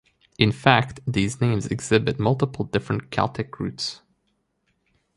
[0.39, 4.01] In fact these names exhibit multiple different Celtic roots.